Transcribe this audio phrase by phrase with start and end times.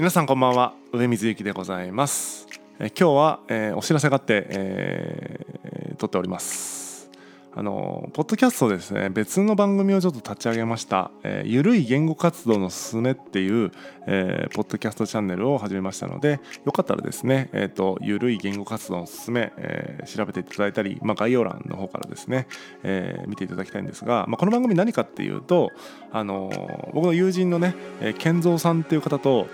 [0.00, 2.48] 皆さんこんばんは上水幸でございます。
[2.78, 7.10] え今日は、えー、お知らせがあって、えー、撮っております。
[7.52, 13.72] あのポッドキャストでですね別の番組をちょっと立ち上げました「えー、ゆるい言語活動のすすめ」っていう、
[14.06, 22.46] えー、ポッドキャストチャンネルを始めましたのでよかったらですね、えーと、ゆるい言語活動のすすめ、えー、調べていただいたり、まあ、概要欄の方からですね、
[22.84, 25.70] えー、見ていただきたいんですが、まあ、この番組何かっていうと
[26.10, 26.50] あの
[26.94, 29.48] 僕の友人のね、えー、健三さんっていう方と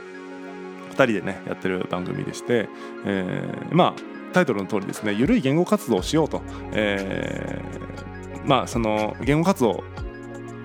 [1.05, 2.69] 人でねやってる番組でして、
[3.05, 9.83] えー、まあタイトルの通りですねゆるい言語活動をしようと、えー、まあその言語活動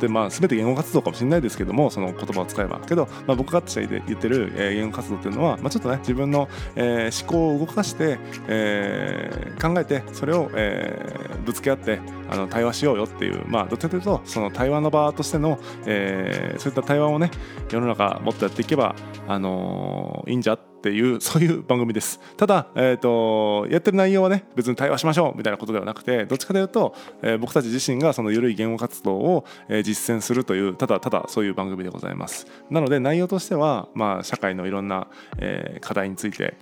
[0.01, 2.79] でまあ全て言語活動かもしれないですけどもその言葉を使えば。
[2.79, 11.99] けど、まあ、僕が言ってる、えー、言語活動っていうのは、まあ、ちょっとね自分の、えー、思考を動かして、えー、考えてそれを、えー、ぶつけ合って
[12.31, 17.29] あの対話しようよっていうまあどっちかというとその対話の場としての、えー、そういった対話をね
[17.69, 18.95] 世の中もっとやっていけば、
[19.27, 22.19] あのー、いいんじゃっていうそういう番組です。
[22.37, 32.47] ただ、えーと、やってる内容はね別に対話しましょうみたいなことではなくてどっちかというと、えー、僕たち自身がその緩い言語活動を、えー、実践するというただただそういう番組でございます。
[32.71, 35.07] なので内容としては、まあ、社会のいろんな、
[35.37, 36.55] えー、課題について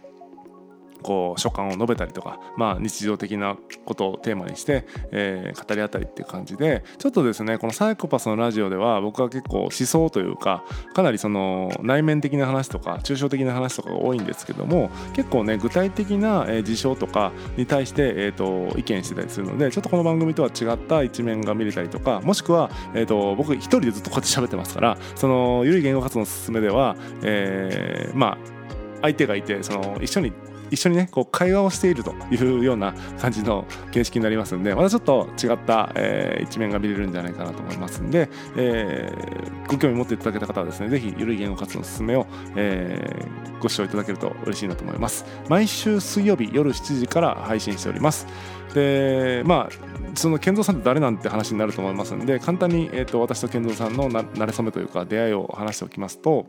[1.02, 28.60] こう所感を述べたりとか、まあ、日常的なことをテーマにして、えー、語り合ったりっていう感じでちょっとですねこのサイコパスのラジオでは僕は結構思想というかかなりその内面的な話とか抽象的な話とかが多いんですけども結構ね具体的な事象とかに対して、えーと、意見してたりするのでちょっとこの番組とは違った一面が見れたりとかもしくは、えーと、僕一人でずっとこうやって喋ってますからそのゆるい言語活動のすすめでは、えー、まあ
[29.02, 30.34] 相手がいてその一緒に
[30.72, 45.26] 一緒にねこう会話をしているというような感じの形式になりますんでまたちょっと違った、えー、一面が見れるんじゃないかなと思いますんで、えー、ご興味持っていただけた方はですねぜひゆるい言語活動のすすめを、えー、ご視聴いただけると嬉しいなと思います。
[45.50, 48.28] 毎週水曜日夜7時から配信しております。
[48.74, 56.46] でまあその健三さんって誰なんて話になると思いますんで簡単に、えーと、私と健三さんのなれ初めというか出会いを話しておきますと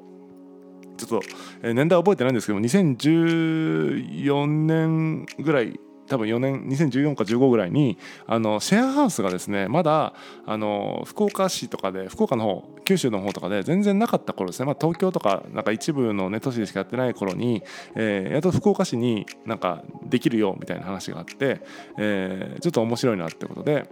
[1.07, 1.27] ちょっと
[1.63, 5.81] 年代覚えてないんですけども2014年ぐらい
[6.11, 7.97] 多分4年2014か15ぐらいに
[8.27, 10.13] あのシェアハウスがですねまだ
[10.45, 17.63] あの福岡市とかで福岡の方九州の方とかで全然なかった頃ですね、まあ、東京とかなんか一部の、ね、都市でしかやってない頃に、
[17.95, 21.61] えー、やっと福岡市になんかできるよみたいな話があって、
[21.97, 23.89] えー、ちょっと面白いなってことで。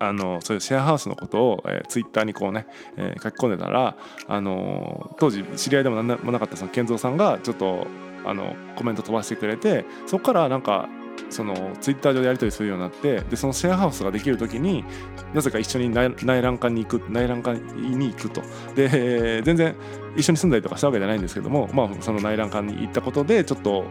[0.00, 2.66] あのそういうシェアハウスのことを、えー、ツイッターにこうね、
[2.96, 3.96] えー、書き込んでたら、
[4.26, 7.86] あの当時知り合いでも何でもなかったその健三さんがちょっと
[8.24, 10.88] あのコメント飛ばしてくれてそこからなんか
[11.28, 14.84] そのツイッター上でやり取りするようになってでそのシェアハウスができる時に
[15.34, 18.42] なぜか一緒に内覧会に行く内覧会に行くと。
[18.74, 19.76] で全然
[20.16, 23.84] 一緒に住んだりとかしたわけじゃないんですけども、まあ、その内覧会に行ったことでちょっと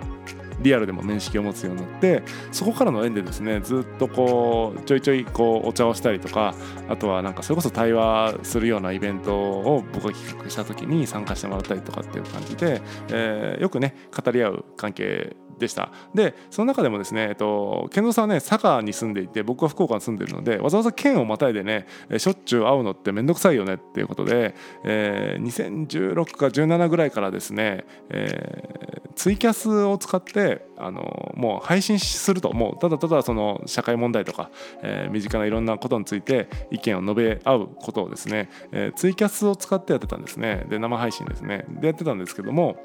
[0.62, 6.56] リアルでも面識を持つようになってそこからの縁でですねずっとこうちょいちょいこうお茶をしたりとか
[6.88, 15.92] あとはなんかそれこそ対話するようなイベントを僕が企画した時に参加してもらったりとかっていう感じで、えー、よくね語り合う関係でした。
[16.14, 21.86] でその中でもですね、えっと、健三さんはね佐賀に住んでいて僕は福岡に住んでるのでわざわざ県をまたいでね
[22.18, 32.54] しょっちゅう会うのって面倒くさいよねっていうことで、えー、2016か17ぐらいからですね、えー、ツイキャスを使ってあのもう配信すると。
[32.54, 34.50] もうただただその社会問題とか、
[34.82, 40.66] えー、身近ないろんなことについて意見を述べ合うことをですね、えー、ツイキャスを使ってやってたんですね。
[40.70, 41.66] で生配信ですね。
[41.70, 42.78] でやってたんですけども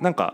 [0.00, 0.32] なんか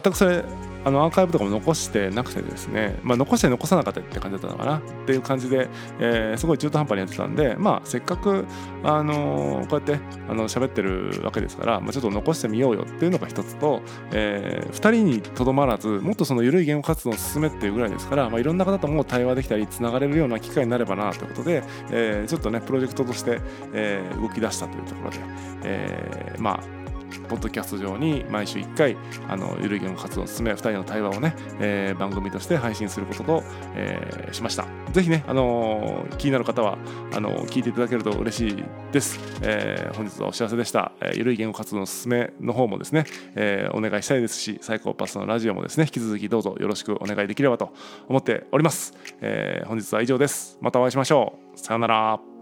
[0.00, 0.44] 全くそれ
[0.84, 5.68] あのアーカイブとかも残してなくてですね、まあ、残して残さなかったって感じだったのかなっていう感じで、
[5.98, 8.44] えー、すごい中途半端にやってたんで、まあ、せっかく、
[8.82, 13.80] あのー、こうやってあの喋ってるわけですから、まあ、ちょっと残してみようよっていうのが一つと、
[14.12, 23.40] えー、2人にとどまらずもっとその緩い言語活動を進めっていうぐらいですから、まあ、いろんな方とも対話できたりつながれるような機会になればなということで、えー、ちょっとねプロジェクトとして、
[23.72, 25.18] えー、動き出したというところで、
[25.62, 26.83] えー、まあ
[27.28, 28.96] ポッドキャスト上に毎週1回
[29.28, 33.42] あのゆるい言語活動を進め2人の対話をね、えー、番組として配信することと、
[33.74, 34.66] えー、しました。
[34.92, 36.78] ぜひね、あのー、気になる方は
[37.12, 47.72] あの聞いていただけると嬉しいです、えー、本日はお知らせでした、えー、ゆるい言語活動の進めの方もですね、えー、お願いしたいですしサイコパスのラジオもですね引き続きどうぞよろしくお願いできればと
[48.08, 50.58] 思っております、えー、本日は以上です。
[50.60, 51.58] またお会いしましょう。
[51.58, 52.33] さようなら。